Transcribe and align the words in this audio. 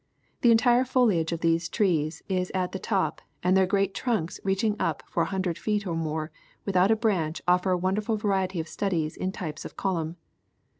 The 0.41 0.49
entire 0.49 0.83
foliage 0.83 1.31
of 1.31 1.41
these 1.41 1.69
trees 1.69 2.23
is 2.27 2.49
at 2.55 2.71
the 2.71 2.79
top 2.79 3.21
and 3.43 3.55
their 3.55 3.67
great 3.67 3.93
trunks 3.93 4.39
reaching 4.43 4.75
up 4.79 5.03
for 5.07 5.21
a 5.21 5.25
hundred 5.27 5.59
feet 5.59 5.85
or 5.85 5.93
more 5.93 6.31
without 6.65 6.89
a 6.89 6.95
branch 6.95 7.39
offer 7.47 7.69
a 7.69 7.77
wonderful 7.77 8.17
variety 8.17 8.59
of 8.59 8.67
studies 8.67 9.15
in 9.15 9.31
types 9.31 9.63
of 9.63 9.77
column. 9.77 10.15